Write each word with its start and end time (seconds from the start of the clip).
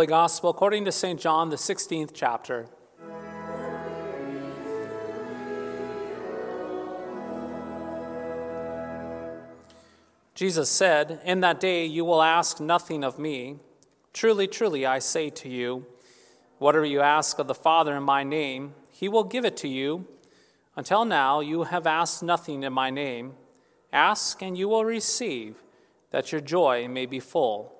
Holy 0.00 0.06
Gospel 0.06 0.48
according 0.48 0.86
to 0.86 0.92
St. 0.92 1.20
John, 1.20 1.50
the 1.50 1.56
16th 1.56 2.12
chapter. 2.14 2.68
Jesus 10.34 10.70
said, 10.70 11.20
In 11.22 11.40
that 11.40 11.60
day 11.60 11.84
you 11.84 12.06
will 12.06 12.22
ask 12.22 12.60
nothing 12.60 13.04
of 13.04 13.18
me. 13.18 13.58
Truly, 14.14 14.48
truly, 14.48 14.86
I 14.86 15.00
say 15.00 15.28
to 15.28 15.50
you, 15.50 15.84
whatever 16.56 16.86
you 16.86 17.02
ask 17.02 17.38
of 17.38 17.46
the 17.46 17.54
Father 17.54 17.94
in 17.94 18.02
my 18.02 18.24
name, 18.24 18.72
he 18.88 19.06
will 19.06 19.24
give 19.24 19.44
it 19.44 19.58
to 19.58 19.68
you. 19.68 20.06
Until 20.76 21.04
now, 21.04 21.40
you 21.40 21.64
have 21.64 21.86
asked 21.86 22.22
nothing 22.22 22.62
in 22.62 22.72
my 22.72 22.88
name. 22.88 23.34
Ask, 23.92 24.40
and 24.40 24.56
you 24.56 24.66
will 24.70 24.86
receive, 24.86 25.56
that 26.10 26.32
your 26.32 26.40
joy 26.40 26.88
may 26.88 27.04
be 27.04 27.20
full. 27.20 27.79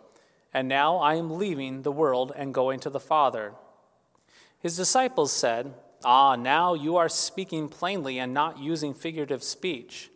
and 0.53 0.67
now 0.67 0.97
I 0.97 1.15
am 1.15 1.37
leaving 1.37 1.81
the 1.81 1.91
world 1.91 2.31
and 2.35 2.53
going 2.53 2.79
to 2.81 2.89
the 2.89 2.99
Father. 2.99 3.53
His 4.59 4.77
disciples 4.77 5.31
said, 5.31 5.73
Ah, 6.03 6.35
now 6.35 6.73
you 6.73 6.97
are 6.97 7.09
speaking 7.09 7.69
plainly 7.69 8.17
and 8.17 8.33
not 8.33 8.59
using 8.59 8.93
figurative 8.93 9.43
speech. 9.43 10.09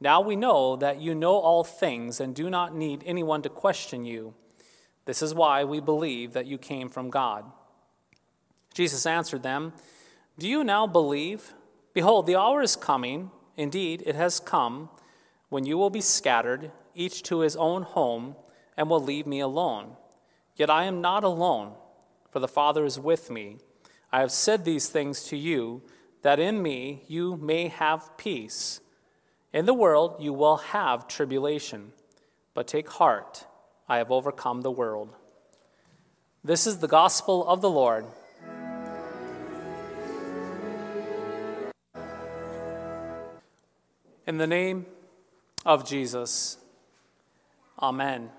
Now 0.00 0.20
we 0.20 0.34
know 0.34 0.76
that 0.76 1.00
you 1.00 1.14
know 1.14 1.34
all 1.34 1.62
things 1.62 2.20
and 2.20 2.34
do 2.34 2.48
not 2.48 2.74
need 2.74 3.02
anyone 3.04 3.42
to 3.42 3.48
question 3.48 4.04
you. 4.04 4.34
This 5.04 5.22
is 5.22 5.34
why 5.34 5.64
we 5.64 5.80
believe 5.80 6.32
that 6.32 6.46
you 6.46 6.56
came 6.56 6.88
from 6.88 7.10
God. 7.10 7.44
Jesus 8.72 9.06
answered 9.06 9.42
them, 9.42 9.72
Do 10.38 10.48
you 10.48 10.64
now 10.64 10.86
believe? 10.86 11.52
Behold, 11.92 12.26
the 12.26 12.36
hour 12.36 12.62
is 12.62 12.76
coming, 12.76 13.30
indeed, 13.56 14.02
it 14.06 14.14
has 14.14 14.40
come, 14.40 14.88
when 15.48 15.66
you 15.66 15.76
will 15.76 15.90
be 15.90 16.00
scattered, 16.00 16.70
each 16.94 17.22
to 17.24 17.40
his 17.40 17.56
own 17.56 17.82
home, 17.82 18.36
and 18.80 18.88
will 18.88 19.04
leave 19.04 19.26
me 19.26 19.40
alone. 19.40 19.94
Yet 20.56 20.70
I 20.70 20.84
am 20.84 21.02
not 21.02 21.22
alone, 21.22 21.74
for 22.30 22.38
the 22.38 22.48
Father 22.48 22.86
is 22.86 22.98
with 22.98 23.28
me. 23.28 23.58
I 24.10 24.20
have 24.20 24.32
said 24.32 24.64
these 24.64 24.88
things 24.88 25.22
to 25.24 25.36
you, 25.36 25.82
that 26.22 26.40
in 26.40 26.62
me 26.62 27.04
you 27.06 27.36
may 27.36 27.68
have 27.68 28.16
peace. 28.16 28.80
In 29.52 29.66
the 29.66 29.74
world 29.74 30.16
you 30.18 30.32
will 30.32 30.56
have 30.56 31.06
tribulation, 31.06 31.92
but 32.54 32.66
take 32.66 32.88
heart, 32.88 33.44
I 33.86 33.98
have 33.98 34.10
overcome 34.10 34.62
the 34.62 34.70
world. 34.70 35.10
This 36.42 36.66
is 36.66 36.78
the 36.78 36.88
gospel 36.88 37.46
of 37.46 37.60
the 37.60 37.68
Lord. 37.68 38.06
In 44.26 44.38
the 44.38 44.46
name 44.46 44.86
of 45.66 45.86
Jesus, 45.86 46.56
Amen. 47.78 48.30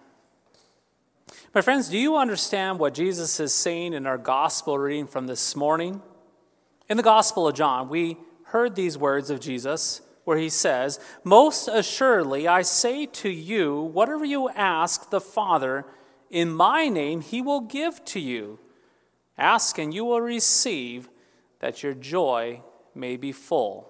My 1.54 1.62
friends, 1.62 1.90
do 1.90 1.98
you 1.98 2.18
understand 2.18 2.80
what 2.80 2.94
Jesus 2.94 3.40
is 3.40 3.54
saying 3.54 3.94
in 3.94 4.06
our 4.06 4.18
gospel 4.18 4.78
reading 4.78 5.08
from 5.08 5.28
this 5.28 5.56
morning? 5.56 6.02
In 6.90 6.98
the 6.98 7.04
Gospel 7.04 7.48
of 7.48 7.56
John, 7.56 7.90
we 7.90 8.18
heard 8.46 8.76
these 8.76 8.98
words 8.98 9.30
of 9.30 9.40
Jesus 9.40 10.02
where 10.24 10.38
he 10.38 10.50
says, 10.50 11.00
Most 11.24 11.68
assuredly, 11.68 12.48
I 12.48 12.62
say 12.62 13.06
to 13.06 13.30
you, 13.30 13.82
whatever 13.82 14.26
you 14.26 14.50
ask 14.50 15.10
the 15.10 15.22
Father 15.22 15.86
in 16.30 16.52
my 16.52 16.88
name, 16.88 17.22
he 17.22 17.42
will 17.42 17.62
give 17.62 18.04
to 18.06 18.20
you. 18.20 18.60
Ask 19.38 19.78
and 19.78 19.94
you 19.94 20.06
will 20.06 20.22
receive, 20.22 21.10
that 21.60 21.84
your 21.84 21.94
joy 21.94 22.62
may 22.94 23.18
be 23.18 23.32
full. 23.32 23.90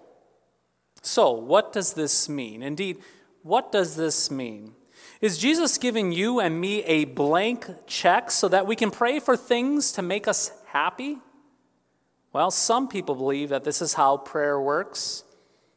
So, 1.02 1.32
what 1.32 1.74
does 1.74 1.94
this 1.94 2.30
mean? 2.30 2.62
Indeed, 2.62 3.00
what 3.44 3.72
does 3.72 3.96
this 3.96 4.30
mean? 4.30 4.74
Is 5.22 5.38
Jesus 5.38 5.78
giving 5.78 6.12
you 6.12 6.40
and 6.40 6.60
me 6.60 6.84
a 6.84 7.06
blank 7.06 7.68
check 7.86 8.32
so 8.32 8.48
that 8.48 8.66
we 8.66 8.76
can 8.76 8.92
pray 8.92 9.20
for 9.20 9.38
things 9.38 9.92
to 9.94 10.02
make 10.02 10.28
us 10.28 10.52
happy? 10.68 11.18
Well, 12.34 12.50
some 12.50 12.88
people 12.88 13.16
believe 13.16 13.50
that 13.50 13.64
this 13.64 13.82
is 13.82 13.94
how 13.94 14.18
prayer 14.18 14.60
works. 14.60 15.24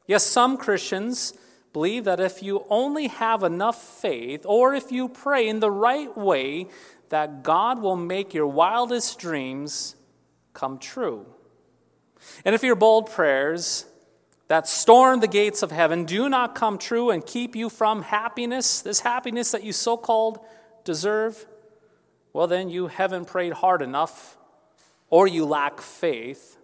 Yes, 0.07 0.25
some 0.25 0.57
Christians 0.57 1.35
believe 1.73 2.05
that 2.05 2.21
if 2.21 2.43
you 2.43 2.65
only 2.71 3.09
have 3.09 3.43
enough 3.43 3.83
faith, 3.83 4.43
or 4.47 4.75
if 4.75 4.93
you 4.93 5.09
pray 5.09 5.49
in 5.49 5.61
the 5.61 5.71
right 5.71 6.17
way, 6.17 6.69
that 7.09 7.43
God 7.43 7.83
will 7.83 7.97
make 7.97 8.33
your 8.33 8.47
wildest 8.47 9.19
dreams 9.19 9.97
come 10.53 10.79
true. 10.79 11.27
And 12.45 12.55
if 12.55 12.63
your 12.63 12.77
bold 12.77 13.11
prayers 13.11 13.87
that 14.49 14.69
storm 14.69 15.21
the 15.21 15.29
gates 15.29 15.63
of 15.63 15.71
heaven 15.71 16.05
do 16.05 16.29
not 16.29 16.55
come 16.55 16.79
true 16.79 17.11
and 17.11 17.25
keep 17.25 17.57
you 17.57 17.71
from 17.71 18.03
happiness, 18.03 18.83
this 18.83 19.01
happiness 19.01 19.51
that 19.53 19.65
you 19.65 19.73
so 19.73 19.97
called 19.97 20.39
deserve, 20.85 21.47
well, 22.33 22.47
then 22.47 22.69
you 22.69 22.89
haven't 22.89 23.27
prayed 23.27 23.55
hard 23.55 23.81
enough 23.81 24.37
or 25.09 25.27
you 25.27 25.45
lack 25.45 25.81
faith. 25.81 26.57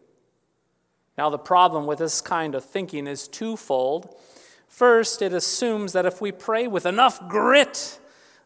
Now, 1.16 1.30
the 1.30 1.38
problem 1.38 1.86
with 1.86 1.98
this 1.98 2.20
kind 2.20 2.54
of 2.54 2.64
thinking 2.64 3.06
is 3.06 3.28
twofold. 3.28 4.14
First, 4.68 5.22
it 5.22 5.32
assumes 5.32 5.92
that 5.92 6.06
if 6.06 6.20
we 6.20 6.32
pray 6.32 6.66
with 6.66 6.86
enough 6.86 7.28
grit, 7.28 7.98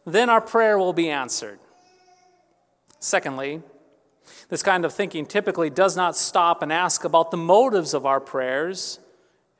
then 0.05 0.29
our 0.29 0.41
prayer 0.41 0.77
will 0.77 0.93
be 0.93 1.09
answered. 1.09 1.59
Secondly, 2.99 3.61
this 4.49 4.63
kind 4.63 4.85
of 4.85 4.93
thinking 4.93 5.25
typically 5.25 5.69
does 5.69 5.95
not 5.95 6.15
stop 6.15 6.61
and 6.61 6.71
ask 6.71 7.03
about 7.03 7.31
the 7.31 7.37
motives 7.37 7.93
of 7.93 8.05
our 8.05 8.19
prayers. 8.19 8.99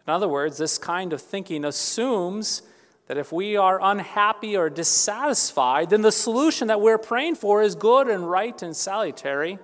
In 0.08 0.14
other 0.14 0.28
words, 0.28 0.58
this 0.58 0.78
kind 0.78 1.14
of 1.14 1.22
thinking 1.22 1.66
assumes 1.66 2.62
that 3.08 3.18
if 3.18 3.32
we 3.32 3.56
are 3.56 3.80
unhappy 3.82 4.56
or 4.56 4.70
dissatisfied, 4.70 5.90
then 5.90 6.02
the 6.02 6.12
solution 6.12 6.68
that 6.68 6.82
we're 6.82 6.98
praying 6.98 7.36
for 7.36 7.62
is 7.62 7.76
good 7.76 8.08
and 8.08 8.30
right 8.30 8.62
and 8.62 8.76
salutary. 8.76 9.60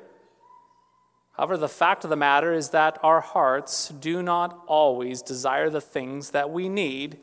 However, 1.34 1.58
the 1.58 1.70
fact 1.70 2.04
of 2.04 2.10
the 2.10 2.16
matter 2.16 2.54
is 2.54 2.70
that 2.70 3.00
our 3.02 3.22
hearts 3.22 3.90
do 3.90 4.22
not 4.22 4.64
always 4.68 5.22
desire 5.22 5.70
the 5.70 5.82
things 5.82 6.32
that 6.32 6.52
we 6.52 6.70
need, 6.70 7.20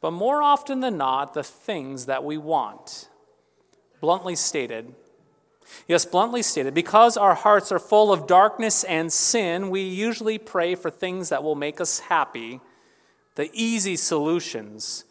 but 0.00 0.10
more 0.10 0.42
often 0.42 0.80
than 0.80 0.96
not, 0.96 1.34
the 1.34 1.44
things 1.44 2.06
that 2.06 2.24
we 2.24 2.36
want. 2.36 3.08
Bluntly 4.00 4.36
stated, 4.36 4.94
yes, 5.86 6.04
bluntly 6.04 6.42
stated, 6.42 6.74
because 6.74 7.16
our 7.16 7.34
hearts 7.34 7.70
are 7.72 7.78
full 7.78 8.12
of 8.12 8.26
darkness 8.26 8.84
and 8.84 9.12
sin, 9.12 9.70
we 9.70 9.82
usually 9.82 10.38
pray 10.38 10.74
for 10.74 10.90
things 10.90 11.28
that 11.28 11.42
will 11.42 11.54
make 11.54 11.80
us 11.80 12.00
happy, 12.00 12.60
the 13.34 13.50
easy 13.52 13.96
solutions, 13.96 15.04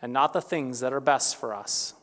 and 0.00 0.12
not 0.12 0.32
the 0.32 0.42
things 0.42 0.80
that 0.80 0.92
are 0.92 1.00
best 1.00 1.36
for 1.36 1.54
us. 1.54 1.94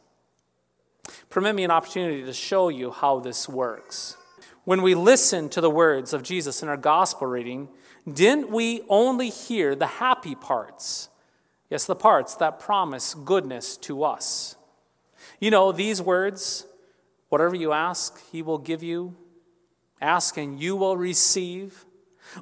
Permit 1.29 1.55
me 1.55 1.63
an 1.63 1.71
opportunity 1.71 2.23
to 2.23 2.33
show 2.33 2.69
you 2.69 2.91
how 2.91 3.19
this 3.19 3.49
works. 3.49 4.17
When 4.63 4.81
we 4.81 4.95
listen 4.95 5.49
to 5.49 5.61
the 5.61 5.69
words 5.69 6.13
of 6.13 6.23
Jesus 6.23 6.63
in 6.63 6.69
our 6.69 6.77
gospel 6.77 7.27
reading, 7.27 7.67
didn't 8.11 8.49
we 8.49 8.81
only 8.87 9.29
hear 9.29 9.75
the 9.75 9.87
happy 9.87 10.35
parts? 10.35 11.09
Yes, 11.69 11.85
the 11.85 11.95
parts 11.95 12.35
that 12.35 12.59
promise 12.59 13.13
goodness 13.13 13.77
to 13.77 14.03
us. 14.03 14.55
You 15.39 15.51
know, 15.51 15.71
these 15.71 16.01
words, 16.01 16.65
whatever 17.33 17.55
you 17.55 17.73
ask, 17.73 18.21
he 18.31 18.43
will 18.43 18.59
give 18.59 18.83
you. 18.83 19.15
Ask 19.99 20.37
and 20.37 20.61
you 20.61 20.75
will 20.75 20.95
receive. 20.95 21.83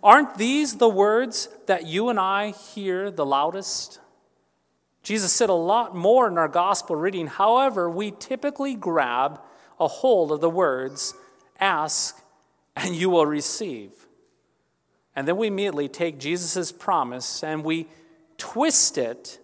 Aren't 0.04 0.38
these 0.38 0.76
the 0.76 0.90
words 0.90 1.48
that 1.68 1.88
you 1.88 2.10
and 2.10 2.20
I 2.20 2.52
hear 2.52 3.10
the 3.10 3.26
loudest? 3.26 4.02
Jesus 5.02 5.32
said 5.32 5.50
a 5.50 5.54
lot 5.54 5.96
more 5.96 6.28
in 6.28 6.38
our 6.38 6.50
gospel 6.50 6.98
reading. 6.98 7.28
However, 7.28 7.90
we 7.90 8.12
typically 8.12 8.76
grab 8.76 9.40
a 9.80 9.88
hold 9.88 10.30
of 10.30 10.42
the 10.42 10.50
words, 10.50 11.14
ask 11.58 12.22
and 12.76 12.94
you 12.94 13.10
will 13.10 13.26
receive. 13.26 13.92
And 15.16 15.26
then 15.26 15.38
we 15.38 15.48
immediately 15.48 15.88
take 15.88 16.20
Jesus' 16.20 16.74
promise 16.74 17.46
and 17.46 17.64
we 17.64 17.88
twist 18.38 18.98
it. 18.98 19.40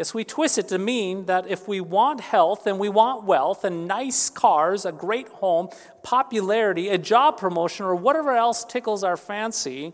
Yes, 0.00 0.14
we 0.14 0.24
twist 0.24 0.56
it 0.56 0.68
to 0.68 0.78
mean 0.78 1.26
that 1.26 1.46
if 1.46 1.68
we 1.68 1.82
want 1.82 2.22
health 2.22 2.66
and 2.66 2.78
we 2.78 2.88
want 2.88 3.24
wealth 3.24 3.64
and 3.64 3.86
nice 3.86 4.30
cars, 4.30 4.86
a 4.86 4.92
great 4.92 5.28
home, 5.28 5.68
popularity, 6.02 6.88
a 6.88 6.96
job 6.96 7.36
promotion, 7.36 7.84
or 7.84 7.94
whatever 7.94 8.34
else 8.34 8.64
tickles 8.64 9.04
our 9.04 9.18
fancy, 9.18 9.92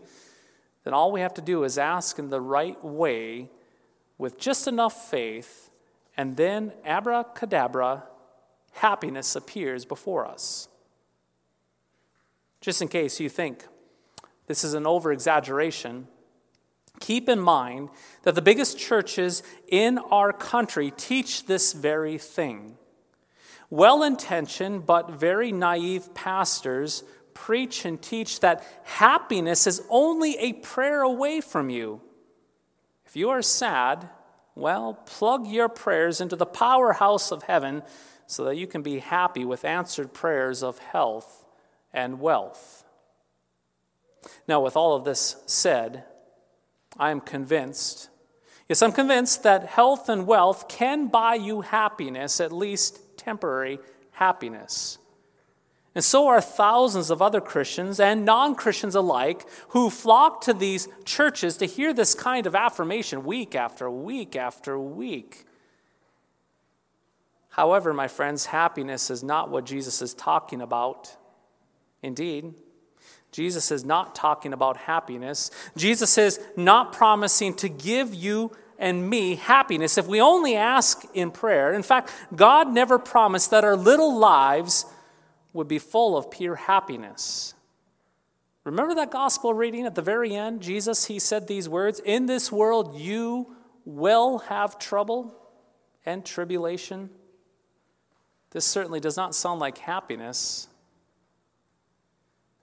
then 0.85 0.93
all 0.93 1.11
we 1.11 1.19
have 1.19 1.33
to 1.33 1.41
do 1.41 1.65
is 1.65 1.77
ask 1.77 2.19
in 2.19 2.29
the 2.29 2.39
right 2.39 2.81
way 2.81 3.49
with 4.17 4.39
just 4.39 4.65
enough 4.65 5.09
faith, 5.09 5.69
and 6.15 6.37
then 6.37 6.71
abracadabra, 6.85 8.03
happiness 8.75 9.35
appears 9.35 9.83
before 9.83 10.25
us. 10.25 10.69
Just 12.61 12.81
in 12.81 12.87
case 12.87 13.19
you 13.19 13.27
think 13.27 13.65
this 14.45 14.63
is 14.63 14.73
an 14.73 14.87
over 14.87 15.11
exaggeration, 15.11 16.07
keep 16.99 17.29
in 17.29 17.39
mind 17.39 17.89
that 18.23 18.35
the 18.35 18.41
biggest 18.41 18.77
churches 18.77 19.43
in 19.67 19.97
our 19.97 20.33
country 20.33 20.91
teach 20.95 21.45
this 21.45 21.73
very 21.73 22.17
thing. 22.17 22.77
Well 23.69 24.03
intentioned 24.03 24.85
but 24.85 25.11
very 25.11 25.51
naive 25.51 26.13
pastors 26.13 27.03
preach 27.33 27.85
and 27.85 28.01
teach 28.01 28.39
that 28.39 28.63
happiness 28.83 29.67
is 29.67 29.83
only 29.89 30.37
a 30.37 30.53
prayer 30.53 31.01
away 31.01 31.39
from 31.41 31.69
you. 31.69 32.01
If 33.05 33.15
you 33.15 33.29
are 33.29 33.41
sad, 33.41 34.09
well, 34.55 34.95
plug 35.05 35.47
your 35.47 35.69
prayers 35.69 36.19
into 36.19 36.35
the 36.35 36.45
powerhouse 36.45 37.31
of 37.31 37.43
heaven 37.43 37.83
so 38.25 38.43
that 38.45 38.57
you 38.57 38.67
can 38.67 38.81
be 38.81 38.99
happy 38.99 39.45
with 39.45 39.63
answered 39.63 40.13
prayers 40.13 40.63
of 40.63 40.79
health 40.79 41.45
and 41.93 42.19
wealth. 42.19 42.83
Now, 44.47 44.59
with 44.59 44.75
all 44.75 44.95
of 44.95 45.05
this 45.05 45.37
said, 45.45 46.05
I 46.99 47.11
am 47.11 47.21
convinced, 47.21 48.09
yes, 48.67 48.81
I'm 48.81 48.91
convinced 48.91 49.43
that 49.43 49.65
health 49.65 50.09
and 50.09 50.25
wealth 50.25 50.67
can 50.67 51.07
buy 51.07 51.35
you 51.35 51.61
happiness, 51.61 52.39
at 52.39 52.51
least 52.51 53.17
temporary 53.17 53.79
happiness. 54.11 54.97
And 55.97 56.03
so 56.03 56.27
are 56.27 56.41
thousands 56.41 57.09
of 57.09 57.23
other 57.23 57.41
Christians 57.41 57.99
and 57.99 58.23
non 58.23 58.53
Christians 58.53 58.93
alike 58.93 59.47
who 59.69 59.89
flock 59.89 60.41
to 60.41 60.53
these 60.53 60.87
churches 61.05 61.57
to 61.57 61.65
hear 61.65 61.91
this 61.91 62.13
kind 62.13 62.45
of 62.45 62.53
affirmation 62.53 63.23
week 63.23 63.55
after 63.55 63.89
week 63.89 64.35
after 64.35 64.79
week. 64.79 65.45
However, 67.49 67.95
my 67.95 68.07
friends, 68.07 68.45
happiness 68.45 69.09
is 69.09 69.23
not 69.23 69.49
what 69.49 69.65
Jesus 69.65 69.99
is 70.03 70.13
talking 70.13 70.61
about. 70.61 71.17
Indeed, 72.03 72.53
Jesus 73.37 73.69
is 73.69 73.85
not 73.85 74.15
talking 74.15 74.51
about 74.51 74.77
happiness. 74.77 75.51
Jesus 75.75 76.17
is 76.17 76.39
not 76.55 76.91
promising 76.91 77.53
to 77.57 77.69
give 77.69 78.11
you 78.11 78.51
and 78.79 79.07
me 79.07 79.35
happiness 79.35 79.99
if 79.99 80.07
we 80.07 80.19
only 80.19 80.55
ask 80.55 81.05
in 81.13 81.29
prayer. 81.29 81.71
In 81.71 81.83
fact, 81.83 82.11
God 82.35 82.73
never 82.73 82.97
promised 82.97 83.51
that 83.51 83.63
our 83.63 83.75
little 83.75 84.17
lives 84.17 84.87
would 85.53 85.67
be 85.67 85.77
full 85.77 86.17
of 86.17 86.31
pure 86.31 86.55
happiness. 86.55 87.53
Remember 88.63 88.95
that 88.95 89.11
gospel 89.11 89.53
reading 89.53 89.85
at 89.85 89.93
the 89.93 90.01
very 90.01 90.33
end? 90.33 90.61
Jesus, 90.61 91.05
he 91.05 91.19
said 91.19 91.47
these 91.47 91.69
words 91.69 91.99
In 91.99 92.25
this 92.25 92.51
world 92.51 92.99
you 92.99 93.55
will 93.85 94.39
have 94.39 94.79
trouble 94.79 95.35
and 96.07 96.25
tribulation. 96.25 97.11
This 98.49 98.65
certainly 98.65 98.99
does 98.99 99.15
not 99.15 99.35
sound 99.35 99.59
like 99.59 99.77
happiness. 99.77 100.69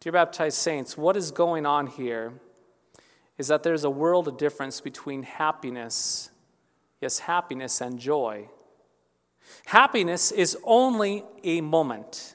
Dear 0.04 0.12
baptized 0.12 0.58
saints, 0.58 0.98
what 0.98 1.16
is 1.16 1.30
going 1.30 1.64
on 1.64 1.86
here 1.86 2.34
is 3.38 3.48
that 3.48 3.62
there's 3.62 3.84
a 3.84 3.90
world 3.90 4.28
of 4.28 4.36
difference 4.36 4.82
between 4.82 5.22
happiness, 5.22 6.28
yes, 7.00 7.20
happiness 7.20 7.80
and 7.80 7.98
joy. 7.98 8.50
Happiness 9.64 10.30
is 10.30 10.58
only 10.62 11.24
a 11.42 11.62
moment. 11.62 12.34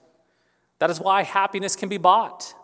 That 0.80 0.90
is 0.90 1.00
why 1.00 1.22
happiness 1.22 1.76
can 1.76 1.90
be 1.90 2.00
bought. 2.00 2.56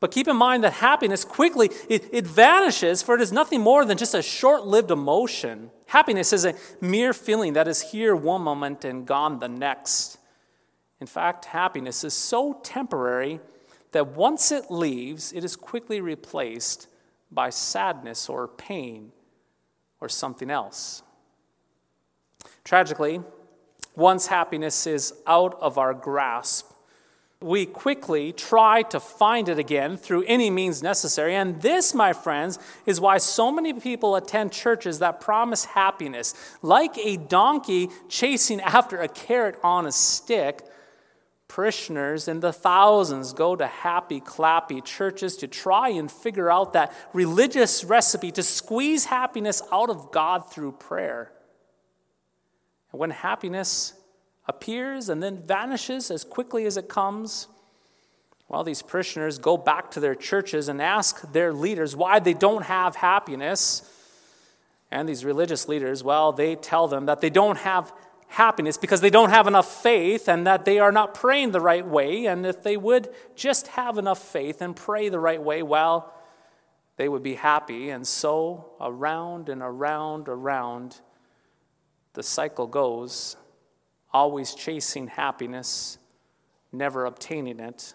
But 0.00 0.10
keep 0.10 0.26
in 0.26 0.36
mind 0.36 0.64
that 0.64 0.72
happiness 0.72 1.24
quickly 1.24 1.70
it, 1.88 2.08
it 2.12 2.26
vanishes, 2.26 3.00
for 3.00 3.14
it 3.14 3.20
is 3.20 3.30
nothing 3.30 3.60
more 3.60 3.84
than 3.84 3.96
just 3.96 4.12
a 4.12 4.22
short-lived 4.22 4.90
emotion. 4.90 5.70
Happiness 5.86 6.32
is 6.32 6.44
a 6.44 6.56
mere 6.80 7.12
feeling 7.12 7.52
that 7.52 7.68
is 7.68 7.92
here 7.92 8.16
one 8.16 8.42
moment 8.42 8.84
and 8.84 9.06
gone 9.06 9.38
the 9.38 9.48
next. 9.48 10.18
In 11.00 11.06
fact, 11.06 11.44
happiness 11.44 12.02
is 12.02 12.12
so 12.12 12.58
temporary 12.64 13.38
that 13.92 14.08
once 14.08 14.50
it 14.50 14.70
leaves, 14.70 15.32
it 15.32 15.44
is 15.44 15.56
quickly 15.56 16.00
replaced 16.00 16.88
by 17.30 17.50
sadness 17.50 18.28
or 18.28 18.48
pain 18.48 19.12
or 20.00 20.08
something 20.08 20.50
else. 20.50 21.02
Tragically, 22.64 23.20
once 23.94 24.26
happiness 24.26 24.86
is 24.86 25.14
out 25.26 25.56
of 25.60 25.78
our 25.78 25.94
grasp, 25.94 26.72
we 27.40 27.66
quickly 27.66 28.32
try 28.32 28.82
to 28.82 29.00
find 29.00 29.48
it 29.48 29.58
again 29.58 29.96
through 29.96 30.24
any 30.26 30.48
means 30.48 30.82
necessary. 30.82 31.34
And 31.34 31.60
this, 31.60 31.92
my 31.92 32.12
friends, 32.12 32.58
is 32.86 33.00
why 33.00 33.18
so 33.18 33.50
many 33.50 33.72
people 33.72 34.16
attend 34.16 34.52
churches 34.52 35.00
that 35.00 35.20
promise 35.20 35.64
happiness. 35.64 36.34
Like 36.62 36.96
a 36.98 37.16
donkey 37.16 37.90
chasing 38.08 38.60
after 38.60 39.00
a 39.00 39.08
carrot 39.08 39.58
on 39.62 39.86
a 39.86 39.92
stick, 39.92 40.62
parishioners 41.54 42.28
in 42.28 42.40
the 42.40 42.52
thousands 42.52 43.34
go 43.34 43.54
to 43.54 43.66
happy, 43.66 44.20
clappy 44.20 44.82
churches 44.82 45.36
to 45.36 45.46
try 45.46 45.90
and 45.90 46.10
figure 46.10 46.50
out 46.50 46.72
that 46.72 46.94
religious 47.12 47.84
recipe 47.84 48.30
to 48.30 48.42
squeeze 48.42 49.04
happiness 49.04 49.60
out 49.70 49.90
of 49.90 50.10
God 50.10 50.50
through 50.50 50.72
prayer. 50.72 51.30
And 52.90 52.98
when 52.98 53.10
happiness 53.10 53.92
appears 54.46 55.10
and 55.10 55.22
then 55.22 55.42
vanishes 55.42 56.10
as 56.10 56.24
quickly 56.24 56.64
as 56.64 56.78
it 56.78 56.88
comes. 56.88 57.48
Well, 58.48 58.64
these 58.64 58.80
parishioners 58.80 59.38
go 59.38 59.58
back 59.58 59.90
to 59.92 60.00
their 60.00 60.14
churches 60.14 60.68
and 60.68 60.80
ask 60.80 61.32
their 61.32 61.52
leaders 61.52 61.94
why 61.94 62.18
they 62.18 62.34
don't 62.34 62.64
have 62.64 62.96
happiness. 62.96 63.82
And 64.90 65.06
these 65.08 65.24
religious 65.24 65.68
leaders, 65.68 66.02
well, 66.02 66.32
they 66.32 66.56
tell 66.56 66.88
them 66.88 67.06
that 67.06 67.20
they 67.20 67.30
don't 67.30 67.58
have 67.58 67.92
happiness 68.32 68.78
because 68.78 69.02
they 69.02 69.10
don't 69.10 69.28
have 69.28 69.46
enough 69.46 69.82
faith 69.82 70.26
and 70.28 70.46
that 70.46 70.64
they 70.64 70.78
are 70.78 70.90
not 70.90 71.12
praying 71.12 71.52
the 71.52 71.60
right 71.60 71.86
way. 71.86 72.26
And 72.26 72.46
if 72.46 72.62
they 72.62 72.76
would 72.76 73.10
just 73.36 73.68
have 73.68 73.98
enough 73.98 74.18
faith 74.18 74.62
and 74.62 74.74
pray 74.74 75.08
the 75.10 75.20
right 75.20 75.42
way, 75.42 75.62
well, 75.62 76.14
they 76.96 77.08
would 77.08 77.22
be 77.22 77.34
happy. 77.34 77.90
And 77.90 78.06
so 78.06 78.72
around 78.80 79.48
and 79.48 79.60
around, 79.62 80.28
around, 80.28 81.00
the 82.14 82.22
cycle 82.22 82.66
goes 82.66 83.36
always 84.12 84.54
chasing 84.54 85.08
happiness, 85.08 85.98
never 86.72 87.04
obtaining 87.04 87.60
it. 87.60 87.94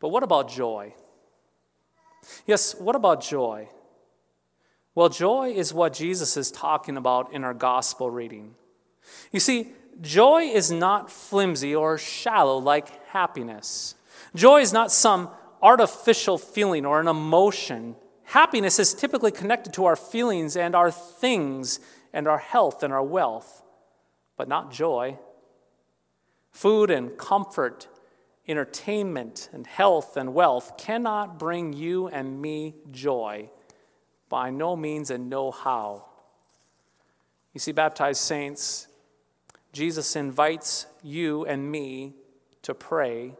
But 0.00 0.08
what 0.08 0.24
about 0.24 0.48
joy? 0.48 0.94
Yes, 2.46 2.74
what 2.74 2.96
about 2.96 3.22
joy? 3.22 3.68
Well, 4.94 5.08
joy 5.08 5.50
is 5.50 5.72
what 5.72 5.94
Jesus 5.94 6.36
is 6.36 6.50
talking 6.50 6.96
about 6.96 7.32
in 7.32 7.44
our 7.44 7.54
gospel 7.54 8.10
reading. 8.10 8.54
You 9.30 9.40
see, 9.40 9.72
joy 10.00 10.42
is 10.42 10.70
not 10.70 11.10
flimsy 11.10 11.74
or 11.74 11.96
shallow 11.96 12.58
like 12.58 13.06
happiness. 13.06 13.94
Joy 14.34 14.60
is 14.60 14.72
not 14.72 14.92
some 14.92 15.30
artificial 15.62 16.36
feeling 16.36 16.84
or 16.84 17.00
an 17.00 17.08
emotion. 17.08 17.96
Happiness 18.24 18.78
is 18.78 18.92
typically 18.92 19.30
connected 19.30 19.72
to 19.74 19.86
our 19.86 19.96
feelings 19.96 20.56
and 20.56 20.74
our 20.74 20.90
things 20.90 21.80
and 22.12 22.28
our 22.28 22.38
health 22.38 22.82
and 22.82 22.92
our 22.92 23.02
wealth, 23.02 23.62
but 24.36 24.48
not 24.48 24.70
joy. 24.70 25.18
Food 26.50 26.90
and 26.90 27.16
comfort, 27.16 27.88
entertainment 28.46 29.48
and 29.54 29.66
health 29.66 30.18
and 30.18 30.34
wealth 30.34 30.76
cannot 30.76 31.38
bring 31.38 31.72
you 31.72 32.08
and 32.08 32.42
me 32.42 32.74
joy. 32.90 33.48
By 34.32 34.48
no 34.48 34.76
means 34.76 35.10
and 35.10 35.28
no 35.28 35.50
how. 35.50 36.06
You 37.52 37.60
see, 37.60 37.72
baptized 37.72 38.22
saints, 38.22 38.88
Jesus 39.74 40.16
invites 40.16 40.86
you 41.02 41.44
and 41.44 41.70
me 41.70 42.14
to 42.62 42.72
pray, 42.72 43.34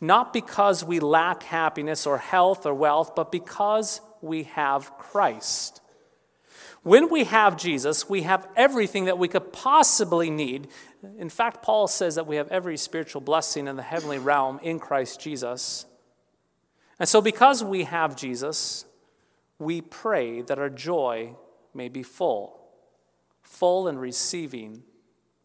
not 0.00 0.32
because 0.32 0.84
we 0.84 1.00
lack 1.00 1.42
happiness 1.42 2.06
or 2.06 2.18
health 2.18 2.66
or 2.66 2.72
wealth, 2.72 3.16
but 3.16 3.32
because 3.32 4.00
we 4.22 4.44
have 4.44 4.96
Christ. 4.96 5.80
When 6.84 7.10
we 7.10 7.24
have 7.24 7.56
Jesus, 7.56 8.08
we 8.08 8.22
have 8.22 8.46
everything 8.54 9.06
that 9.06 9.18
we 9.18 9.26
could 9.26 9.52
possibly 9.52 10.30
need. 10.30 10.68
In 11.18 11.30
fact, 11.30 11.64
Paul 11.64 11.88
says 11.88 12.14
that 12.14 12.28
we 12.28 12.36
have 12.36 12.46
every 12.52 12.76
spiritual 12.76 13.22
blessing 13.22 13.66
in 13.66 13.74
the 13.74 13.82
heavenly 13.82 14.20
realm 14.20 14.60
in 14.62 14.78
Christ 14.78 15.20
Jesus. 15.20 15.84
And 17.00 17.08
so, 17.08 17.20
because 17.20 17.64
we 17.64 17.82
have 17.82 18.14
Jesus, 18.14 18.84
we 19.58 19.80
pray 19.80 20.42
that 20.42 20.58
our 20.58 20.70
joy 20.70 21.34
may 21.74 21.88
be 21.88 22.02
full, 22.02 22.60
full 23.42 23.88
in 23.88 23.98
receiving 23.98 24.82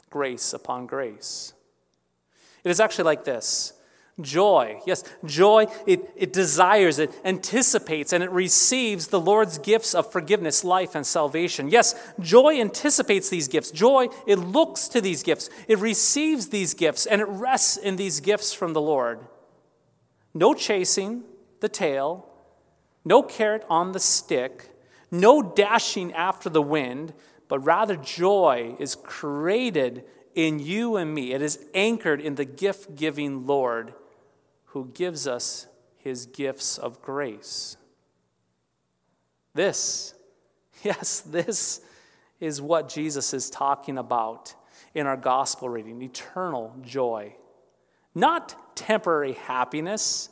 grace 0.09 0.53
upon 0.53 0.85
grace. 0.85 1.53
It 2.63 2.69
is 2.69 2.79
actually 2.79 3.05
like 3.05 3.23
this 3.23 3.73
joy. 4.19 4.81
Yes, 4.85 5.03
joy, 5.25 5.67
it, 5.87 6.09
it 6.15 6.33
desires, 6.33 6.99
it 6.99 7.11
anticipates, 7.23 8.13
and 8.13 8.23
it 8.23 8.29
receives 8.31 9.07
the 9.07 9.19
Lord's 9.19 9.57
gifts 9.57 9.95
of 9.95 10.11
forgiveness, 10.11 10.63
life, 10.63 10.95
and 10.95 11.05
salvation. 11.05 11.69
Yes, 11.69 11.95
joy 12.19 12.59
anticipates 12.59 13.29
these 13.29 13.47
gifts. 13.47 13.71
Joy, 13.71 14.07
it 14.27 14.37
looks 14.37 14.87
to 14.89 15.01
these 15.01 15.23
gifts, 15.23 15.49
it 15.67 15.79
receives 15.79 16.49
these 16.49 16.73
gifts, 16.73 17.05
and 17.05 17.21
it 17.21 17.27
rests 17.27 17.77
in 17.77 17.95
these 17.95 18.19
gifts 18.19 18.53
from 18.53 18.73
the 18.73 18.81
Lord. 18.81 19.19
No 20.33 20.53
chasing 20.53 21.23
the 21.59 21.69
tail, 21.69 22.27
no 23.03 23.23
carrot 23.23 23.65
on 23.69 23.91
the 23.91 23.99
stick, 23.99 24.69
no 25.09 25.41
dashing 25.41 26.13
after 26.13 26.49
the 26.49 26.61
wind, 26.61 27.13
but 27.47 27.59
rather 27.59 27.95
joy 27.95 28.75
is 28.79 28.95
created 28.95 30.05
in 30.35 30.59
you 30.59 30.95
and 30.95 31.13
me. 31.13 31.33
It 31.33 31.41
is 31.41 31.59
anchored 31.73 32.21
in 32.21 32.35
the 32.35 32.45
gift 32.45 32.95
giving 32.95 33.45
Lord 33.45 33.93
who 34.65 34.85
gives 34.93 35.27
us 35.27 35.67
his 35.97 36.25
gifts 36.25 36.77
of 36.77 37.01
grace. 37.01 37.75
This, 39.53 40.13
yes, 40.83 41.19
this 41.21 41.81
is 42.39 42.61
what 42.61 42.89
Jesus 42.89 43.33
is 43.33 43.49
talking 43.49 43.97
about 43.97 44.55
in 44.93 45.07
our 45.07 45.17
gospel 45.17 45.69
reading 45.69 46.01
eternal 46.01 46.75
joy, 46.81 47.35
not 48.15 48.75
temporary 48.75 49.33
happiness. 49.33 50.29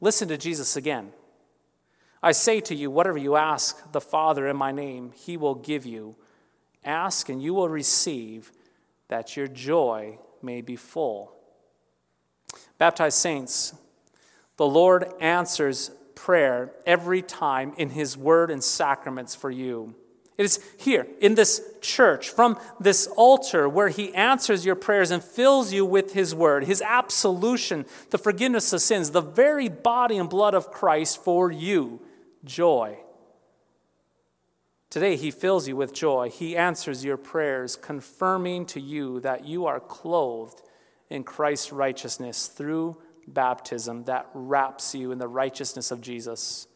Listen 0.00 0.28
to 0.28 0.36
Jesus 0.36 0.76
again. 0.76 1.12
I 2.24 2.32
say 2.32 2.60
to 2.62 2.74
you, 2.74 2.90
whatever 2.90 3.18
you 3.18 3.36
ask 3.36 3.92
the 3.92 4.00
Father 4.00 4.48
in 4.48 4.56
my 4.56 4.72
name, 4.72 5.12
he 5.14 5.36
will 5.36 5.54
give 5.54 5.84
you. 5.84 6.16
Ask 6.82 7.28
and 7.28 7.42
you 7.42 7.52
will 7.52 7.68
receive, 7.68 8.50
that 9.08 9.36
your 9.36 9.46
joy 9.46 10.18
may 10.42 10.62
be 10.62 10.74
full. 10.74 11.36
Baptized 12.78 13.18
saints, 13.18 13.74
the 14.56 14.66
Lord 14.66 15.12
answers 15.20 15.90
prayer 16.14 16.72
every 16.86 17.20
time 17.20 17.74
in 17.76 17.90
His 17.90 18.16
word 18.16 18.50
and 18.50 18.64
sacraments 18.64 19.34
for 19.34 19.50
you. 19.50 19.94
It 20.38 20.44
is 20.44 20.60
here 20.78 21.06
in 21.20 21.34
this 21.34 21.62
church, 21.82 22.30
from 22.30 22.58
this 22.80 23.06
altar, 23.16 23.68
where 23.68 23.90
He 23.90 24.14
answers 24.14 24.64
your 24.64 24.76
prayers 24.76 25.10
and 25.10 25.22
fills 25.22 25.74
you 25.74 25.84
with 25.84 26.14
His 26.14 26.34
word, 26.34 26.64
His 26.64 26.80
absolution, 26.80 27.84
the 28.10 28.18
forgiveness 28.18 28.72
of 28.72 28.80
sins, 28.80 29.10
the 29.10 29.20
very 29.20 29.68
body 29.68 30.16
and 30.16 30.30
blood 30.30 30.54
of 30.54 30.70
Christ 30.70 31.22
for 31.22 31.52
you. 31.52 32.00
Joy. 32.44 32.98
Today, 34.90 35.16
He 35.16 35.30
fills 35.30 35.66
you 35.66 35.74
with 35.74 35.92
joy. 35.92 36.30
He 36.30 36.56
answers 36.56 37.04
your 37.04 37.16
prayers, 37.16 37.74
confirming 37.74 38.66
to 38.66 38.80
you 38.80 39.18
that 39.20 39.44
you 39.44 39.66
are 39.66 39.80
clothed 39.80 40.62
in 41.10 41.24
Christ's 41.24 41.72
righteousness 41.72 42.46
through 42.46 42.96
baptism 43.26 44.04
that 44.04 44.30
wraps 44.34 44.94
you 44.94 45.10
in 45.10 45.18
the 45.18 45.28
righteousness 45.28 45.90
of 45.90 46.00
Jesus. 46.00 46.66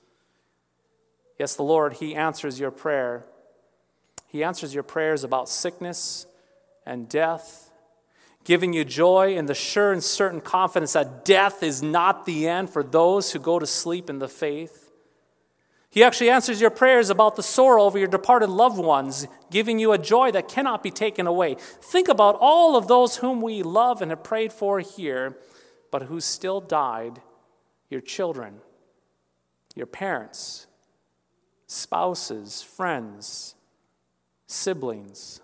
Yes, 1.39 1.55
the 1.55 1.63
Lord, 1.63 1.95
He 1.95 2.15
answers 2.15 2.59
your 2.59 2.71
prayer. 2.71 3.27
He 4.27 4.43
answers 4.43 4.75
your 4.75 4.83
prayers 4.83 5.25
about 5.25 5.49
sickness 5.49 6.27
and 6.85 7.09
death, 7.09 7.71
giving 8.45 8.73
you 8.73 8.85
joy 8.85 9.37
in 9.37 9.47
the 9.47 9.55
sure 9.55 9.93
and 9.93 10.03
certain 10.03 10.41
confidence 10.41 10.95
that 10.95 11.25
death 11.25 11.63
is 11.63 11.83
not 11.83 12.27
the 12.27 12.49
end 12.49 12.71
for 12.71 12.83
those 12.83 13.33
who 13.33 13.39
go 13.39 13.59
to 13.59 13.67
sleep 13.67 14.11
in 14.11 14.19
the 14.19 14.29
faith. 14.29 14.88
He 15.91 16.05
actually 16.05 16.31
answers 16.31 16.61
your 16.61 16.71
prayers 16.71 17.09
about 17.09 17.37
the 17.37 17.43
sorrow 17.43 17.85
over 17.85 17.99
your 17.99 18.09
departed 18.09 18.51
loved 18.51 18.79
ones, 18.79 19.27
giving 19.51 19.79
you 19.79 19.93
a 19.93 19.99
joy 19.99 20.31
that 20.33 20.49
cannot 20.49 20.83
be 20.83 20.91
taken 20.91 21.27
away. 21.27 21.57
Think 21.59 22.09
about 22.09 22.37
all 22.41 22.77
of 22.77 22.89
those 22.89 23.17
whom 23.17 23.41
we 23.41 23.63
love 23.63 24.03
and 24.03 24.11
have 24.11 24.23
prayed 24.23 24.53
for 24.53 24.81
here, 24.81 25.39
but 25.91 26.03
who 26.03 26.21
still 26.21 26.61
died 26.61 27.23
your 27.89 28.03
children, 28.03 28.61
your 29.75 29.87
parents, 29.87 30.67
spouses, 31.67 32.61
friends, 32.61 33.55
siblings. 34.47 35.41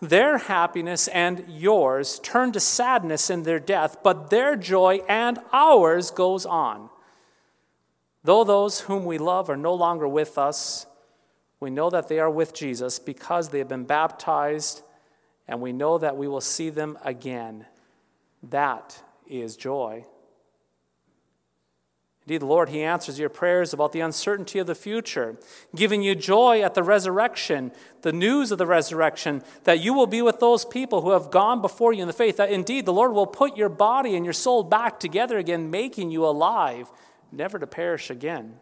Their 0.00 0.38
happiness 0.38 1.08
and 1.08 1.44
yours 1.48 2.18
turn 2.18 2.52
to 2.52 2.60
sadness 2.60 3.30
in 3.30 3.44
their 3.44 3.60
death, 3.60 3.98
but 4.02 4.30
their 4.30 4.56
joy 4.56 5.00
and 5.08 5.38
ours 5.52 6.10
goes 6.10 6.44
on. 6.44 6.90
Though 8.22 8.44
those 8.44 8.80
whom 8.80 9.04
we 9.04 9.18
love 9.18 9.48
are 9.48 9.56
no 9.56 9.74
longer 9.74 10.06
with 10.06 10.36
us, 10.36 10.86
we 11.58 11.70
know 11.70 11.90
that 11.90 12.08
they 12.08 12.18
are 12.18 12.30
with 12.30 12.54
Jesus 12.54 12.98
because 12.98 13.48
they 13.48 13.58
have 13.58 13.68
been 13.68 13.84
baptized, 13.84 14.82
and 15.48 15.60
we 15.60 15.72
know 15.72 15.98
that 15.98 16.16
we 16.16 16.28
will 16.28 16.40
see 16.40 16.70
them 16.70 16.98
again. 17.04 17.66
That 18.42 19.02
is 19.26 19.56
joy. 19.56 20.04
Indeed, 22.26 22.42
the 22.42 22.46
Lord, 22.46 22.68
He 22.68 22.82
answers 22.82 23.18
your 23.18 23.28
prayers 23.28 23.72
about 23.72 23.92
the 23.92 24.00
uncertainty 24.00 24.58
of 24.58 24.66
the 24.66 24.74
future, 24.74 25.36
giving 25.74 26.02
you 26.02 26.14
joy 26.14 26.62
at 26.62 26.74
the 26.74 26.82
resurrection, 26.82 27.72
the 28.02 28.12
news 28.12 28.52
of 28.52 28.58
the 28.58 28.66
resurrection, 28.66 29.42
that 29.64 29.80
you 29.80 29.92
will 29.94 30.06
be 30.06 30.22
with 30.22 30.40
those 30.40 30.64
people 30.64 31.00
who 31.00 31.10
have 31.10 31.30
gone 31.30 31.60
before 31.60 31.92
you 31.92 32.02
in 32.02 32.06
the 32.06 32.12
faith, 32.12 32.36
that 32.36 32.52
indeed 32.52 32.86
the 32.86 32.92
Lord 32.92 33.12
will 33.12 33.26
put 33.26 33.56
your 33.56 33.68
body 33.70 34.14
and 34.14 34.24
your 34.24 34.34
soul 34.34 34.62
back 34.62 35.00
together 35.00 35.38
again, 35.38 35.70
making 35.70 36.10
you 36.10 36.24
alive 36.24 36.90
never 37.32 37.58
to 37.58 37.66
perish 37.66 38.10
again. 38.10 38.56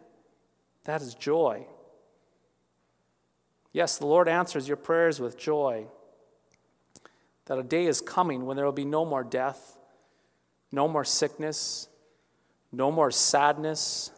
That 0.85 1.01
is 1.01 1.13
joy. 1.13 1.67
Yes, 3.71 3.97
the 3.97 4.07
Lord 4.07 4.27
answers 4.27 4.67
your 4.67 4.77
prayers 4.77 5.19
with 5.19 5.37
joy. 5.37 5.87
That 7.45 7.59
a 7.59 7.63
day 7.63 7.85
is 7.85 8.01
coming 8.01 8.45
when 8.45 8.57
there 8.57 8.65
will 8.65 8.71
be 8.71 8.85
no 8.85 9.05
more 9.05 9.23
death, 9.23 9.77
no 10.71 10.87
more 10.87 11.03
sickness, 11.03 11.87
no 12.71 12.91
more 12.91 13.11
sadness, 13.11 14.11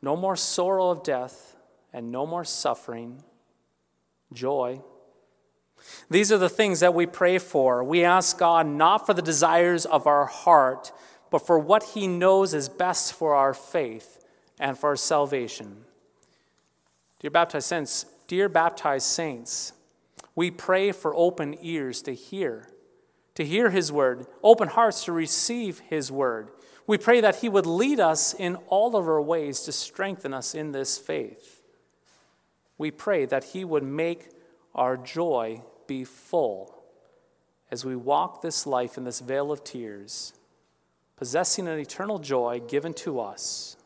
no 0.00 0.16
more 0.16 0.36
sorrow 0.36 0.90
of 0.90 1.02
death, 1.02 1.56
and 1.92 2.10
no 2.10 2.26
more 2.26 2.44
suffering. 2.44 3.22
Joy. 4.32 4.80
These 6.10 6.32
are 6.32 6.38
the 6.38 6.48
things 6.48 6.80
that 6.80 6.94
we 6.94 7.06
pray 7.06 7.38
for. 7.38 7.82
We 7.84 8.04
ask 8.04 8.38
God 8.38 8.66
not 8.66 9.06
for 9.06 9.14
the 9.14 9.22
desires 9.22 9.84
of 9.84 10.06
our 10.06 10.26
heart 10.26 10.92
but 11.32 11.46
for 11.46 11.58
what 11.58 11.82
he 11.94 12.06
knows 12.06 12.52
is 12.52 12.68
best 12.68 13.14
for 13.14 13.34
our 13.34 13.54
faith 13.54 14.22
and 14.60 14.78
for 14.78 14.90
our 14.90 14.96
salvation. 14.96 15.78
Dear 17.20 17.30
baptized 17.30 17.66
saints, 17.66 18.06
dear 18.28 18.50
baptized 18.50 19.06
saints, 19.06 19.72
we 20.34 20.50
pray 20.50 20.92
for 20.92 21.16
open 21.16 21.56
ears 21.62 22.02
to 22.02 22.14
hear, 22.14 22.68
to 23.34 23.46
hear 23.46 23.70
his 23.70 23.90
word, 23.90 24.26
open 24.42 24.68
hearts 24.68 25.06
to 25.06 25.12
receive 25.12 25.78
his 25.80 26.12
word. 26.12 26.50
We 26.86 26.98
pray 26.98 27.22
that 27.22 27.36
he 27.36 27.48
would 27.48 27.66
lead 27.66 27.98
us 27.98 28.34
in 28.34 28.56
all 28.66 28.94
of 28.94 29.08
our 29.08 29.22
ways 29.22 29.62
to 29.62 29.72
strengthen 29.72 30.34
us 30.34 30.54
in 30.54 30.72
this 30.72 30.98
faith. 30.98 31.62
We 32.76 32.90
pray 32.90 33.24
that 33.24 33.44
he 33.44 33.64
would 33.64 33.84
make 33.84 34.28
our 34.74 34.98
joy 34.98 35.62
be 35.86 36.04
full 36.04 36.84
as 37.70 37.86
we 37.86 37.96
walk 37.96 38.42
this 38.42 38.66
life 38.66 38.98
in 38.98 39.04
this 39.04 39.20
vale 39.20 39.50
of 39.50 39.64
tears 39.64 40.34
possessing 41.22 41.68
an 41.68 41.78
eternal 41.78 42.18
joy 42.18 42.60
given 42.66 42.92
to 42.92 43.20
us. 43.20 43.76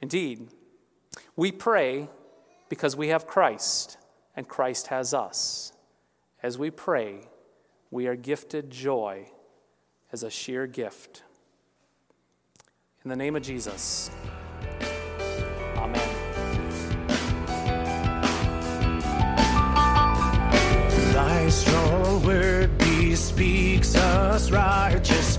Indeed, 0.00 0.48
we 1.36 1.52
pray 1.52 2.08
because 2.68 2.96
we 2.96 3.10
have 3.10 3.28
Christ 3.28 3.96
and 4.34 4.48
Christ 4.48 4.88
has 4.88 5.14
us. 5.14 5.72
As 6.42 6.58
we 6.58 6.68
pray, 6.68 7.28
we 7.92 8.08
are 8.08 8.16
gifted 8.16 8.72
joy 8.72 9.28
as 10.10 10.24
a 10.24 10.30
sheer 10.30 10.66
gift. 10.66 11.22
In 13.04 13.08
the 13.08 13.14
name 13.14 13.36
of 13.36 13.42
Jesus, 13.44 14.10
Amen. 15.76 16.08
Thy 21.12 21.48
strong 21.50 22.26
word 22.26 22.76
bespeaks 22.78 23.94
us 23.94 24.50
righteous 24.50 25.38